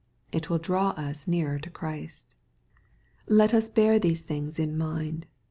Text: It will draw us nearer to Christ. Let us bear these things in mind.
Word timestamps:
It 0.31 0.49
will 0.49 0.57
draw 0.57 0.95
us 0.97 1.27
nearer 1.27 1.59
to 1.59 1.69
Christ. 1.69 2.33
Let 3.27 3.53
us 3.53 3.69
bear 3.69 3.99
these 3.99 4.23
things 4.23 4.57
in 4.57 4.75
mind. 4.75 5.27